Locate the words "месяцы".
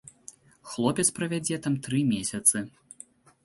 2.13-2.67